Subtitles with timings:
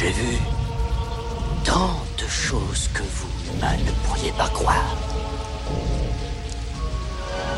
[0.00, 0.38] J'ai vu
[1.64, 1.90] tant
[2.22, 4.96] de choses que vous, ne pourriez pas croire.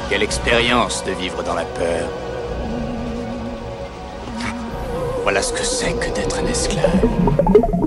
[0.09, 2.09] Quelle expérience de vivre dans la peur.
[5.23, 7.80] Voilà ce que c'est que d'être un esclave.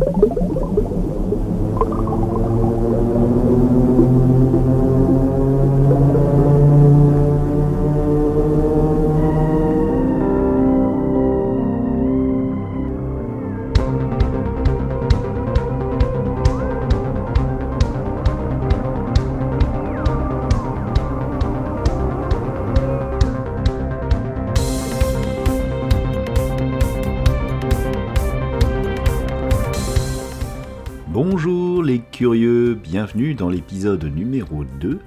[32.14, 35.00] Curieux, bienvenue dans l'épisode numéro 2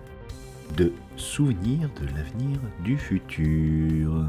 [0.77, 4.24] de Souvenirs de l'avenir du futur.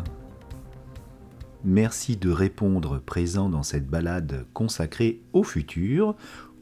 [1.66, 6.16] Merci de répondre présent dans cette balade consacrée au futur,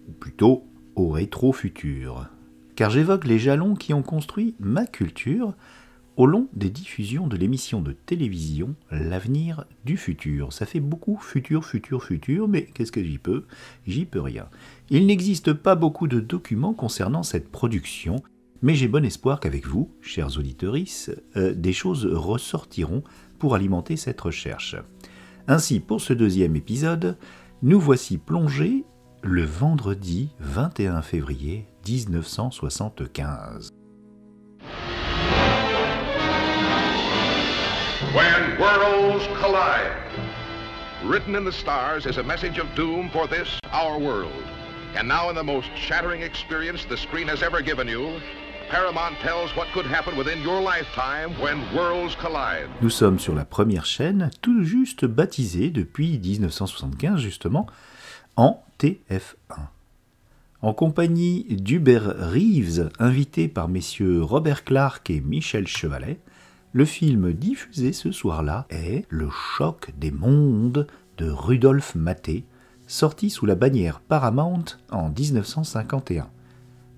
[0.08, 0.64] ou plutôt
[0.96, 2.30] au rétro-futur.
[2.78, 5.54] Car j'évoque les jalons qui ont construit ma culture
[6.18, 10.54] au long des diffusions de l'émission de télévision L'avenir du futur.
[10.54, 13.46] Ça fait beaucoup futur, futur, futur, mais qu'est-ce que j'y peux?
[13.86, 14.48] J'y peux rien.
[14.90, 18.18] Il n'existe pas beaucoup de documents concernant cette production,
[18.62, 20.76] mais j'ai bon espoir qu'avec vous, chers auditeurs,
[21.36, 23.04] des choses ressortiront
[23.38, 24.76] pour alimenter cette recherche.
[25.48, 27.18] Ainsi, pour ce deuxième épisode,
[27.62, 28.86] nous voici plongés
[29.22, 33.75] le vendredi 21 février 1975.
[38.16, 39.92] When worlds collide.
[41.04, 44.32] Written in the stars is a message of doom for this, our world.
[44.96, 48.22] And now, in the most shattering experience the screen has ever given you,
[48.70, 52.70] Paramount tells what could happen within your lifetime when worlds collide.
[52.82, 57.68] Nous sommes sur la première chaîne, tout juste baptisée depuis 1975 justement,
[58.38, 59.60] en TF1.
[60.62, 66.18] En compagnie d'Hubert Reeves, invité par messieurs Robert Clark et Michel Chevalet,
[66.76, 70.88] le film diffusé ce soir-là est Le choc des mondes
[71.18, 72.44] de Rudolf Maté,
[72.86, 76.30] sorti sous la bannière Paramount en 1951.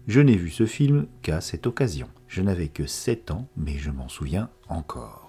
[0.08, 2.08] Je n'ai vu ce film qu'à cette occasion.
[2.28, 5.27] Je n'avais que 7 ans, mais je m'en souviens encore.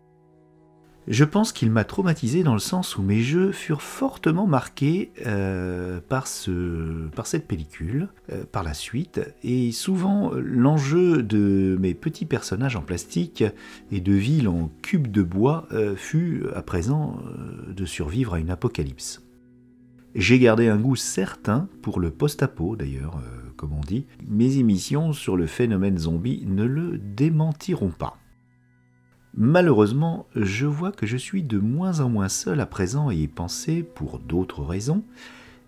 [1.08, 6.00] Je pense qu'il m'a traumatisé dans le sens où mes jeux furent fortement marqués euh,
[6.06, 12.26] par, ce, par cette pellicule, euh, par la suite, et souvent l'enjeu de mes petits
[12.26, 13.42] personnages en plastique
[13.90, 17.16] et de villes en cubes de bois euh, fut à présent
[17.74, 19.22] de survivre à une apocalypse.
[20.14, 23.18] J'ai gardé un goût certain pour le post-apo d'ailleurs,
[23.56, 24.04] comme on dit.
[24.28, 28.17] Mes émissions sur le phénomène zombie ne le démentiront pas.
[29.36, 33.28] Malheureusement, je vois que je suis de moins en moins seul à présent à y
[33.28, 35.02] penser pour d'autres raisons,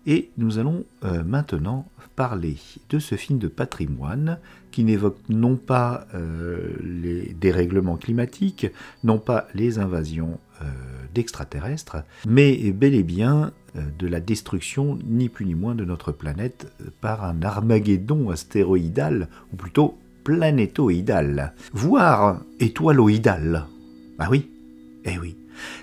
[0.07, 2.57] et nous allons euh, maintenant parler
[2.89, 4.39] de ce film de patrimoine
[4.71, 8.67] qui n'évoque non pas euh, les dérèglements climatiques,
[9.03, 10.65] non pas les invasions euh,
[11.13, 11.97] d'extraterrestres,
[12.27, 13.51] mais bel et bien
[13.99, 19.55] de la destruction ni plus ni moins de notre planète par un Armageddon astéroïdal, ou
[19.55, 23.65] plutôt planétoïdal, voire étoiloïdal.
[24.19, 24.49] Ah oui,
[25.05, 25.35] eh oui.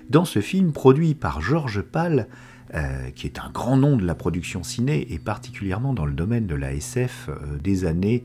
[0.08, 2.28] Dans ce film produit par Georges Pal,
[2.74, 6.46] euh, qui est un grand nom de la production ciné, et particulièrement dans le domaine
[6.46, 8.24] de la SF euh, des années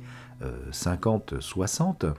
[0.72, 2.12] 50-60, euh,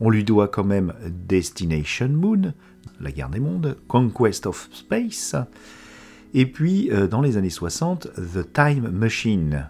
[0.00, 2.54] on lui doit quand même Destination Moon,
[3.00, 5.36] la guerre des mondes, Conquest of Space,
[6.34, 9.68] et puis dans les années 60, The Time Machine,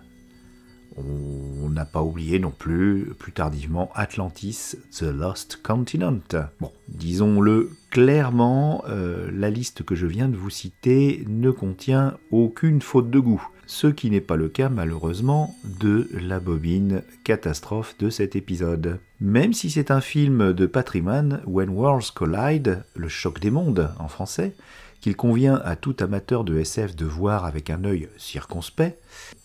[0.96, 6.20] on n'a pas oublié non plus, plus tardivement, Atlantis, The Lost Continent.
[6.60, 12.82] Bon, disons-le clairement, euh, la liste que je viens de vous citer ne contient aucune
[12.82, 13.46] faute de goût.
[13.66, 18.98] Ce qui n'est pas le cas malheureusement de la bobine catastrophe de cet épisode.
[19.20, 24.08] Même si c'est un film de patrimoine, When Worlds Collide, le choc des mondes en
[24.08, 24.54] français,
[25.00, 28.98] qu'il convient à tout amateur de SF de voir avec un œil circonspect.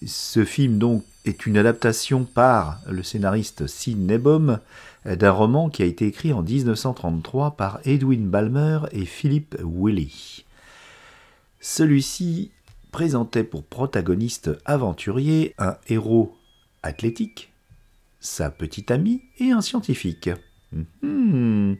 [0.05, 4.59] Ce film donc est une adaptation par le scénariste Sid Nebom
[5.05, 10.45] d'un roman qui a été écrit en 1933 par Edwin Balmer et Philip Willy.
[11.59, 12.51] Celui-ci
[12.91, 16.35] présentait pour protagoniste aventurier un héros
[16.81, 17.51] athlétique,
[18.19, 20.29] sa petite amie et un scientifique.
[21.01, 21.73] Hmm.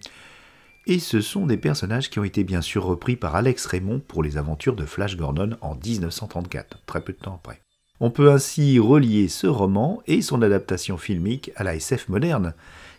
[0.88, 4.24] Et ce sont des personnages qui ont été bien sûr repris par Alex Raymond pour
[4.24, 7.65] les aventures de Flash Gordon en 1934, très peu de temps après.
[8.00, 12.54] On peut ainsi relier ce roman et son adaptation filmique à la SF moderne,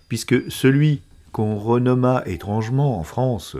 [0.08, 1.02] puisque celui
[1.32, 3.56] qu'on renomma étrangement en France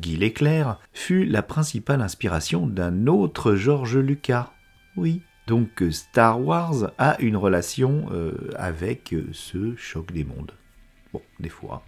[0.00, 4.50] Guy Léclair fut la principale inspiration d'un autre Georges Lucas.
[4.96, 10.52] Oui, Donc Star Wars a une relation euh, avec ce choc des mondes.
[11.12, 11.84] Bon, des fois,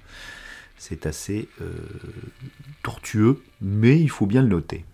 [0.77, 1.73] c'est assez euh,
[2.83, 4.85] tortueux, mais il faut bien le noter.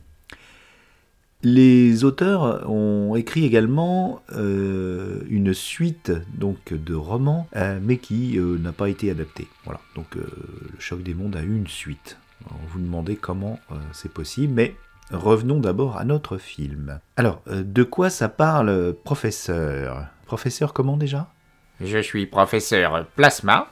[1.42, 7.48] Les auteurs ont écrit également une suite donc de romans,
[7.82, 9.48] mais qui n'a pas été adaptée.
[9.64, 9.80] Voilà.
[9.96, 12.16] Donc le choc des mondes a eu une suite.
[12.68, 13.58] vous demandez comment
[13.92, 14.76] c'est possible, mais
[15.12, 16.98] Revenons d'abord à notre film.
[17.18, 20.06] Alors, euh, de quoi ça parle, professeur?
[20.26, 21.28] Professeur comment déjà?
[21.80, 23.68] Je suis professeur Plasma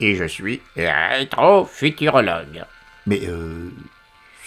[0.00, 2.64] et je suis rétrofuturologue.
[3.06, 3.70] Mais euh,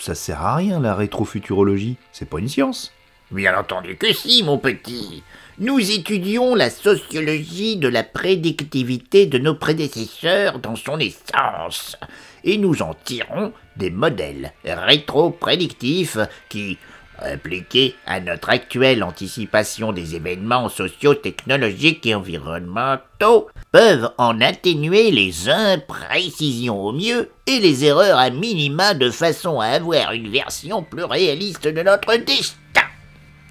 [0.03, 2.91] ça sert à rien la rétrofuturologie, c'est pas une science.
[3.31, 5.23] Bien entendu que si, mon petit.
[5.59, 11.95] Nous étudions la sociologie de la prédictivité de nos prédécesseurs dans son essence,
[12.43, 16.17] et nous en tirons des modèles rétro-prédictifs
[16.49, 16.77] qui,
[17.23, 26.79] appliqués à notre actuelle anticipation des événements socio-technologiques et environnementaux, peuvent en atténuer les imprécisions
[26.79, 31.67] au mieux et les erreurs à minima de façon à avoir une version plus réaliste
[31.67, 32.81] de notre destin.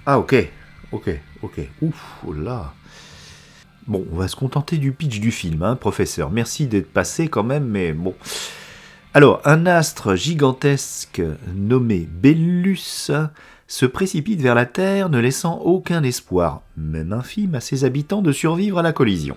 [0.05, 0.35] Ah ok,
[0.91, 1.09] ok,
[1.41, 1.59] ok.
[1.81, 2.73] Ouf, oh là.
[3.85, 6.31] Bon, on va se contenter du pitch du film, hein, professeur.
[6.31, 8.15] Merci d'être passé quand même, mais bon.
[9.13, 11.21] Alors, un astre gigantesque
[11.53, 13.11] nommé Bellus
[13.73, 18.31] se précipite vers la Terre, ne laissant aucun espoir, même infime, à ses habitants de
[18.31, 19.35] survivre à la collision.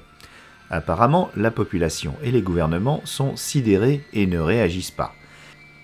[0.68, 5.14] Apparemment, la population et les gouvernements sont sidérés et ne réagissent pas.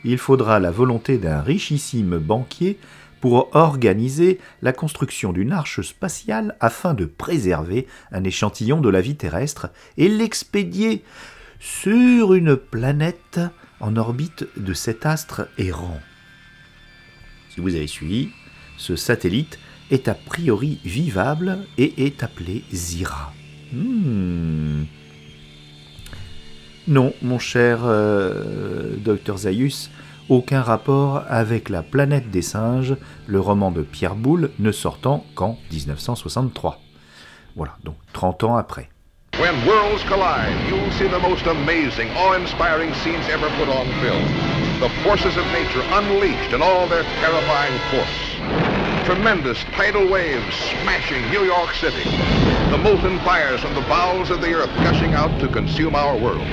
[0.04, 2.78] Il faudra la volonté d'un richissime banquier
[3.22, 9.16] pour organiser la construction d'une arche spatiale afin de préserver un échantillon de la vie
[9.16, 11.04] terrestre et l'expédier
[11.58, 13.40] sur une planète
[13.80, 16.00] en orbite de cet astre errant.
[17.48, 18.30] Si vous avez suivi,
[18.82, 19.60] ce satellite
[19.92, 23.32] est a priori vivable et est appelé Zira.
[23.72, 24.86] Hmm.
[26.88, 29.88] Non, mon cher euh, docteur Zaius,
[30.28, 32.96] aucun rapport avec La planète des singes,
[33.28, 36.80] le roman de Pierre Boulle, ne sortant qu'en 1963.
[37.54, 38.88] Voilà, donc 30 ans après.
[39.38, 44.26] When worlds collide, you'll see the most amazing, awe-inspiring scenes ever put on film.
[44.80, 48.31] The forces of nature unleashed in all their terrifying force.
[49.04, 52.08] Tremendous tidal waves smashing New York City.
[52.70, 56.46] The molten fires from the bowels of the earth gushing out to consume our world.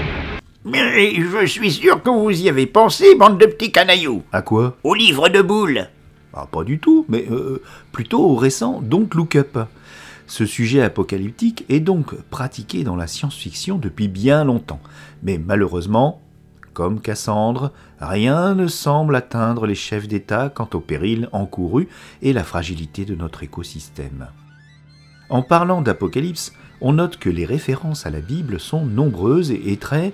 [0.66, 4.24] Mais je suis sûr que vous y avez pensé, bande de petits canailloux.
[4.32, 4.76] À quoi?
[4.84, 5.88] Au livre de boules.
[6.34, 7.62] Ah, pas du tout, mais euh,
[7.92, 9.60] plutôt au récent Don't Look Up.
[10.26, 14.82] Ce sujet apocalyptique est donc pratiqué dans la science-fiction depuis bien longtemps,
[15.22, 16.20] mais malheureusement,
[16.74, 21.88] comme Cassandre, rien ne semble atteindre les chefs d'État quant au péril encouru
[22.22, 24.28] et la fragilité de notre écosystème.
[25.30, 30.14] En parlant d'apocalypse, on note que les références à la Bible sont nombreuses et très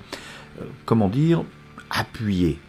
[0.61, 1.43] euh, comment dire,
[1.89, 2.59] appuyé.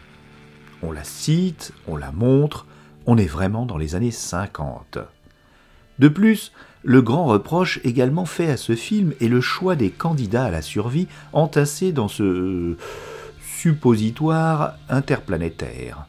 [0.81, 2.65] On la cite, on la montre,
[3.05, 4.99] on est vraiment dans les années 50.
[5.99, 6.51] De plus,
[6.83, 10.61] le grand reproche également fait à ce film est le choix des candidats à la
[10.61, 12.75] survie entassés dans ce
[13.61, 16.05] suppositoire interplanétaire.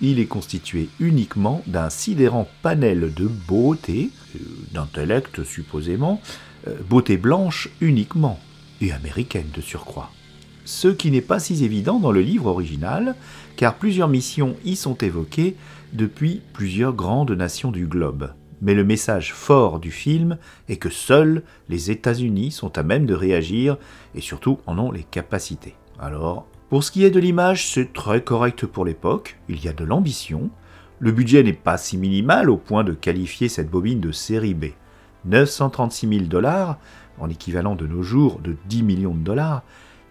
[0.00, 4.38] Il est constitué uniquement d'un sidérant panel de beauté, euh,
[4.72, 6.20] d'intellect supposément,
[6.88, 8.40] beauté blanche uniquement,
[8.80, 10.10] et américaine de surcroît
[10.66, 13.14] ce qui n'est pas si évident dans le livre original,
[13.56, 15.56] car plusieurs missions y sont évoquées
[15.92, 18.32] depuis plusieurs grandes nations du globe.
[18.60, 20.38] Mais le message fort du film
[20.68, 23.78] est que seuls les États-Unis sont à même de réagir
[24.14, 25.74] et surtout en ont les capacités.
[25.98, 29.72] Alors, pour ce qui est de l'image, c'est très correct pour l'époque, il y a
[29.72, 30.50] de l'ambition,
[30.98, 34.66] le budget n'est pas si minimal au point de qualifier cette bobine de série B.
[35.26, 36.78] 936 000 dollars,
[37.18, 39.62] en équivalent de nos jours de 10 millions de dollars,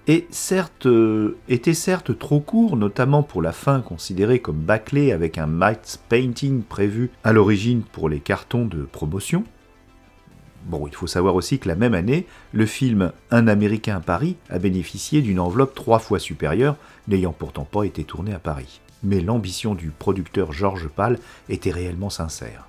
[0.08, 5.38] et certes, euh, était certes trop court, notamment pour la fin considérée comme bâclée avec
[5.38, 9.44] un matte painting prévu à l'origine pour les cartons de promotion.
[10.66, 14.36] Bon, il faut savoir aussi que la même année, le film Un Américain à Paris
[14.50, 16.76] a bénéficié d'une enveloppe trois fois supérieure,
[17.08, 18.82] n'ayant pourtant pas été tourné à Paris.
[19.04, 21.20] Mais l'ambition du producteur Georges Pal
[21.50, 22.68] était réellement sincère.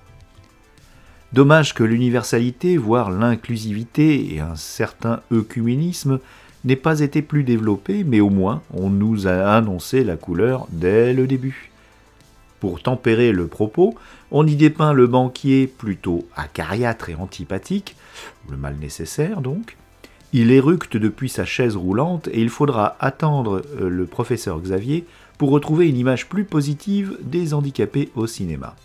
[1.33, 6.19] Dommage que l'universalité, voire l'inclusivité et un certain œcuménisme
[6.65, 11.13] n'ait pas été plus développé, mais au moins on nous a annoncé la couleur dès
[11.13, 11.71] le début.
[12.59, 13.95] Pour tempérer le propos,
[14.31, 17.95] on y dépeint le banquier plutôt acariâtre et antipathique,
[18.49, 19.77] le mal nécessaire donc.
[20.33, 25.05] Il éructe depuis sa chaise roulante et il faudra attendre euh, le professeur Xavier
[25.37, 28.75] pour retrouver une image plus positive des handicapés au cinéma.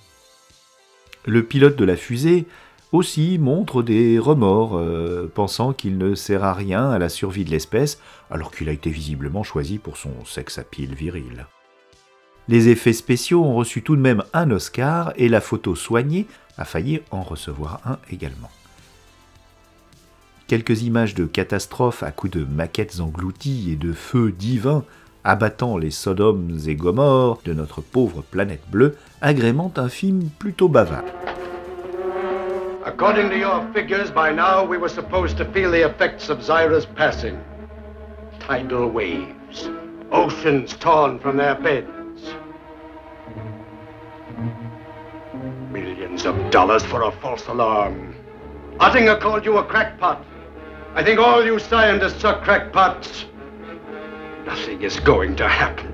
[1.26, 2.46] Le pilote de la fusée
[2.92, 7.50] aussi montre des remords, euh, pensant qu'il ne sert à rien à la survie de
[7.50, 7.98] l'espèce,
[8.30, 11.46] alors qu'il a été visiblement choisi pour son sex appeal viril.
[12.48, 16.26] Les effets spéciaux ont reçu tout de même un Oscar et la photo soignée
[16.58, 18.50] a failli en recevoir un également.
[20.48, 24.84] Quelques images de catastrophes à coups de maquettes englouties et de feux divins
[25.24, 31.04] abattant les Sodomes et Gomorres de notre pauvre planète bleue agrémentent un film plutôt bavard.
[32.84, 36.86] According to your figures, by now we were supposed to feel the effects of Zyra's
[36.96, 37.36] passing.
[38.40, 39.70] Tidal waves,
[40.10, 42.01] oceans torn from their beds.
[46.12, 48.14] Millions of dollars for a false alarm.
[48.76, 50.22] Ottinger called you a crackpot.
[50.94, 53.24] I think all you scientists are crackpots.
[54.44, 55.91] Nothing is going to happen.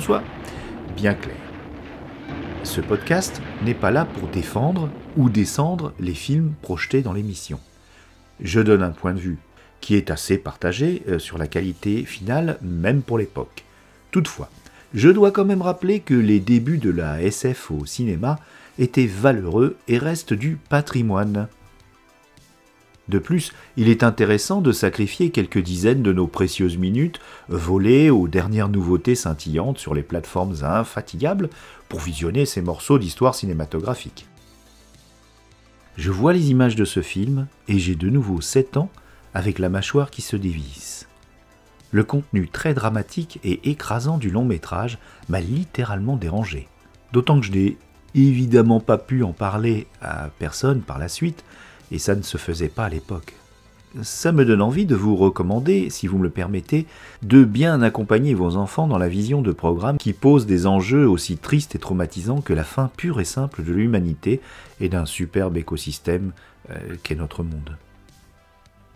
[0.00, 0.22] Soit
[0.96, 1.36] bien clair.
[2.62, 7.58] Ce podcast n'est pas là pour défendre ou descendre les films projetés dans l'émission.
[8.40, 9.38] Je donne un point de vue
[9.80, 13.64] qui est assez partagé euh, sur la qualité finale, même pour l'époque.
[14.10, 14.50] Toutefois,
[14.94, 18.38] je dois quand même rappeler que les débuts de la SF au cinéma
[18.78, 21.48] étaient valeureux et restent du patrimoine.
[23.10, 28.28] De plus, il est intéressant de sacrifier quelques dizaines de nos précieuses minutes volées aux
[28.28, 31.50] dernières nouveautés scintillantes sur les plateformes infatigables
[31.88, 34.28] pour visionner ces morceaux d'histoire cinématographique.
[35.96, 38.90] Je vois les images de ce film et j'ai de nouveau 7 ans
[39.34, 41.08] avec la mâchoire qui se dévisse.
[41.90, 44.98] Le contenu très dramatique et écrasant du long métrage
[45.28, 46.68] m'a littéralement dérangé.
[47.12, 47.76] D'autant que je n'ai
[48.14, 51.42] évidemment pas pu en parler à personne par la suite,
[51.90, 53.34] et ça ne se faisait pas à l'époque.
[54.02, 56.86] Ça me donne envie de vous recommander, si vous me le permettez,
[57.22, 61.36] de bien accompagner vos enfants dans la vision de programmes qui posent des enjeux aussi
[61.36, 64.40] tristes et traumatisants que la fin pure et simple de l'humanité
[64.80, 66.30] et d'un superbe écosystème
[66.70, 67.76] euh, qu'est notre monde.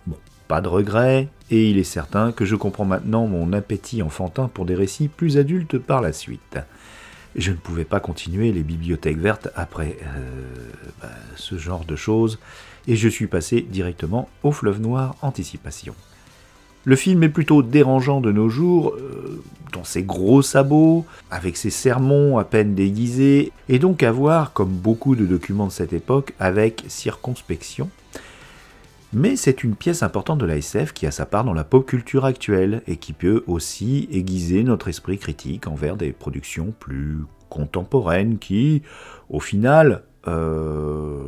[0.06, 4.46] Bon, pas de regret, et il est certain que je comprends maintenant mon appétit enfantin
[4.46, 6.58] pour des récits plus adultes par la suite.
[7.34, 10.70] Je ne pouvais pas continuer les bibliothèques vertes après euh,
[11.02, 12.38] bah, ce genre de choses,
[12.86, 15.94] et je suis passé directement au fleuve noir Anticipation.
[16.84, 21.70] Le film est plutôt dérangeant de nos jours, euh, dans ses gros sabots, avec ses
[21.70, 26.34] sermons à peine déguisés, et donc à voir, comme beaucoup de documents de cette époque,
[26.38, 27.88] avec circonspection.
[29.14, 31.86] Mais c'est une pièce importante de la SF qui a sa part dans la pop
[31.86, 38.38] culture actuelle et qui peut aussi aiguiser notre esprit critique envers des productions plus contemporaines
[38.38, 38.82] qui,
[39.30, 41.22] au final, euh,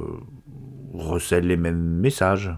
[0.94, 2.52] recèlent les mêmes messages.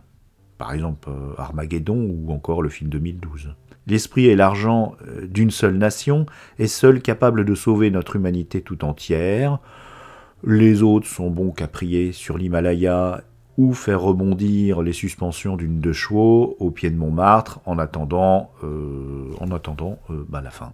[0.58, 3.54] Par exemple, euh, Armageddon ou encore le film 2012.
[3.86, 6.26] L'esprit et l'argent euh, d'une seule nation
[6.58, 9.60] est seul capable de sauver notre humanité tout entière.
[10.44, 13.22] Les autres sont bons qu'à prier sur l'Himalaya
[13.56, 19.32] ou faire rebondir les suspensions d'une de chevaux au pied de Montmartre en attendant, euh,
[19.40, 20.72] en attendant bah, la fin.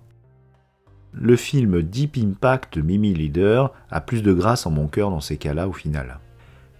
[1.12, 5.36] Le film Deep Impact Mimi Leader a plus de grâce en mon cœur dans ces
[5.36, 6.18] cas-là au final.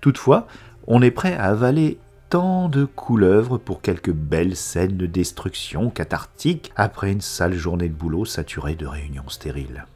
[0.05, 0.47] Toutefois,
[0.87, 1.97] on est prêt à avaler
[2.29, 7.95] tant de couleuvres pour quelques belles scènes de destruction cathartique après une sale journée de
[7.95, 9.87] boulot saturée de réunions stériles.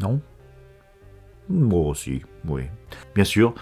[0.00, 0.20] Non?
[1.48, 2.62] Moi aussi, oui.
[3.14, 3.54] Bien sûr,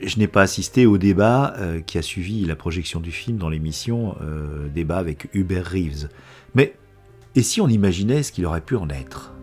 [0.00, 3.48] je n'ai pas assisté au débat euh, qui a suivi la projection du film dans
[3.48, 6.10] l'émission euh, Débat avec Hubert Reeves.
[6.54, 6.76] Mais
[7.34, 9.33] et si on imaginait ce qu'il aurait pu en être?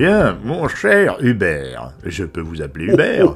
[0.00, 3.34] Bien, mon cher Hubert, je peux vous appeler Hubert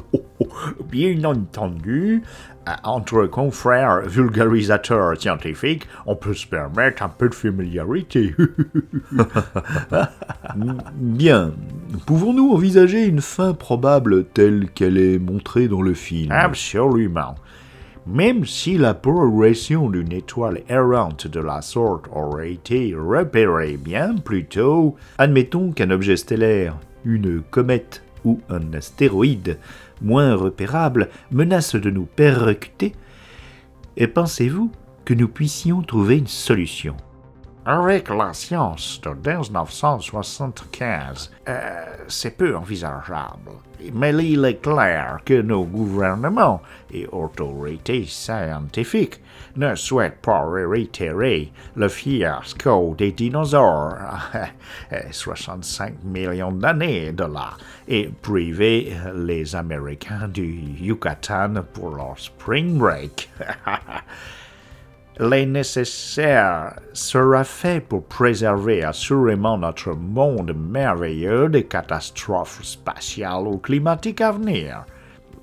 [0.90, 2.22] Bien entendu,
[2.82, 8.34] entre confrères vulgarisateurs scientifiques, on peut se permettre un peu de familiarité.
[10.96, 11.52] Bien,
[12.06, 16.32] pouvons-nous envisager une fin probable telle qu'elle est montrée dans le film?
[16.32, 17.34] Absolument.
[18.06, 24.44] Même si la progression d'une étoile errante de la sorte aurait été repérée bien plus
[24.44, 29.58] tôt, admettons qu'un objet stellaire, une comète ou un astéroïde
[30.02, 32.92] moins repérable menace de nous percuter,
[33.96, 34.70] et pensez-vous
[35.06, 36.96] que nous puissions trouver une solution?
[37.66, 43.52] Avec la science de 1975, euh, c'est peu envisageable.
[43.94, 46.60] Mais il est clair que nos gouvernements
[46.92, 49.18] et autorités scientifiques
[49.56, 53.96] ne souhaitent pas réitérer le fiasco des dinosaures
[55.10, 57.54] 65 millions d'années de là
[57.88, 63.30] et priver les Américains du Yucatan pour leur spring break.
[65.20, 74.20] Les nécessaire sera fait pour préserver assurément notre monde merveilleux des catastrophes spatiales ou climatiques
[74.20, 74.84] à venir.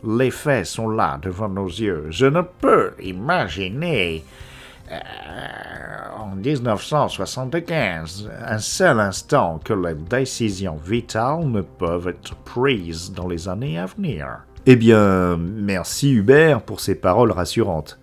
[0.03, 2.07] Les faits sont là devant nos yeux.
[2.09, 4.25] Je ne peux imaginer
[4.91, 4.97] euh,
[6.17, 13.47] en 1975 un seul instant que les décisions vitales ne peuvent être prises dans les
[13.47, 14.39] années à venir.
[14.65, 17.97] Eh bien, merci Hubert pour ces paroles rassurantes.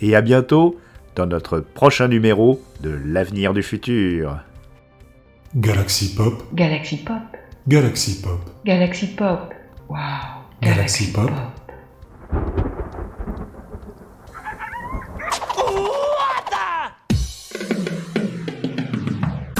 [0.00, 0.76] Et à bientôt
[1.14, 4.40] dans notre prochain numéro de l'avenir du futur.
[5.56, 6.42] Galaxy Pop.
[6.52, 7.22] Galaxy Pop.
[7.68, 8.40] Galaxy Pop.
[8.64, 9.54] Galaxy Pop.
[9.88, 9.96] Wow.
[10.60, 11.30] Galaxy Pop.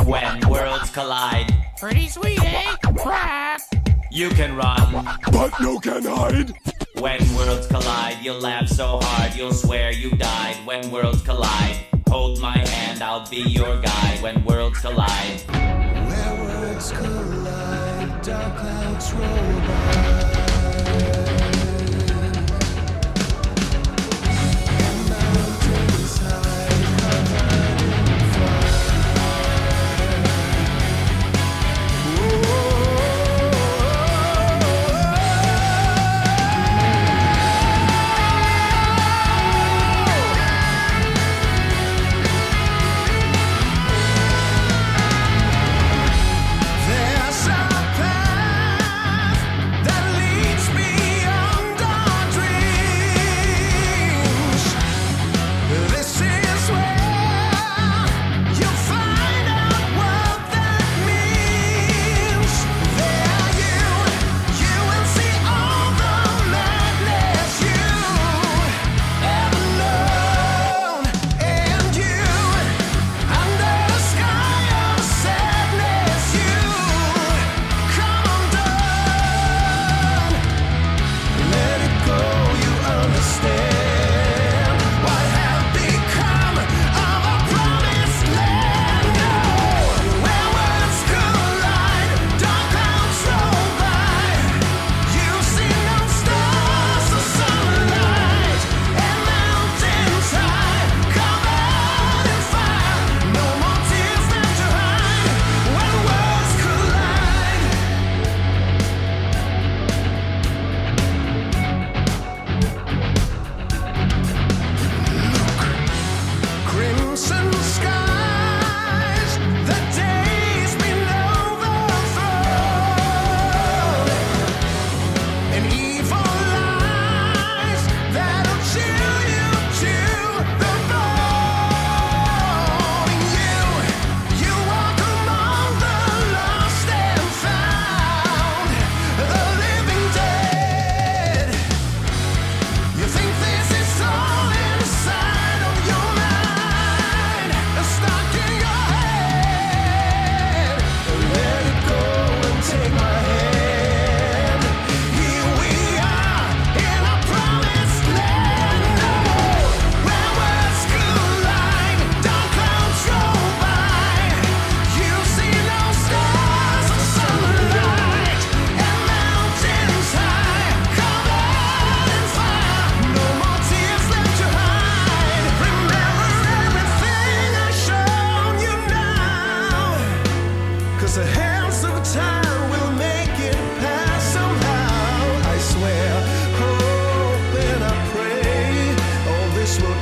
[0.06, 1.52] When worlds collide.
[1.80, 2.76] Pretty sweet, eh?
[2.98, 3.60] Crap.
[4.10, 5.04] You can run.
[5.32, 6.52] But no can hide.
[7.00, 10.56] When worlds collide, you'll laugh so hard, you'll swear you died.
[10.64, 14.22] When worlds collide, hold my hand, I'll be your guide.
[14.22, 15.40] When worlds collide.
[15.48, 20.33] Where worlds collide, dark clouds roll by.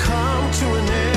[0.02, 1.11] come to an end.